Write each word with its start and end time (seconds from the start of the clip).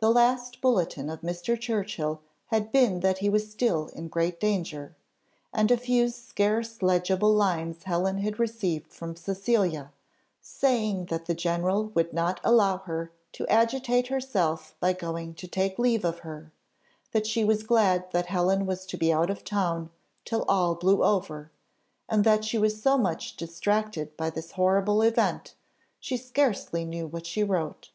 The 0.00 0.10
last 0.10 0.60
bulletin 0.60 1.08
of 1.08 1.20
Mr. 1.20 1.56
Churchill 1.56 2.20
had 2.46 2.72
been 2.72 2.98
that 3.02 3.18
he 3.18 3.28
was 3.28 3.48
still 3.48 3.86
in 3.94 4.08
great 4.08 4.40
danger, 4.40 4.96
and 5.54 5.70
a 5.70 5.76
few 5.76 6.08
scarce 6.08 6.82
legible 6.82 7.32
lines 7.32 7.84
Helen 7.84 8.18
had 8.18 8.40
received 8.40 8.92
from 8.92 9.14
Cecilia, 9.14 9.92
saying 10.40 11.04
that 11.04 11.26
the 11.26 11.36
general 11.36 11.84
would 11.94 12.12
not 12.12 12.40
allow 12.42 12.78
her 12.78 13.12
to 13.34 13.46
agitate 13.46 14.08
herself 14.08 14.74
by 14.80 14.92
going 14.92 15.34
to 15.34 15.46
take 15.46 15.78
leave 15.78 16.04
of 16.04 16.18
her, 16.26 16.50
that 17.12 17.24
she 17.24 17.44
was 17.44 17.62
glad 17.62 18.10
that 18.10 18.26
Helen 18.26 18.66
was 18.66 18.84
to 18.86 18.96
be 18.96 19.12
out 19.12 19.30
of 19.30 19.44
town 19.44 19.90
till 20.24 20.44
all 20.48 20.74
blew 20.74 21.04
over, 21.04 21.52
and 22.08 22.24
that 22.24 22.44
she 22.44 22.58
was 22.58 22.82
so 22.82 22.98
much 22.98 23.36
distracted 23.36 24.16
by 24.16 24.30
this 24.30 24.50
horrible 24.58 25.00
event, 25.00 25.54
she 26.00 26.16
scarcely 26.16 26.84
knew 26.84 27.06
what 27.06 27.24
she 27.24 27.44
wrote. 27.44 27.90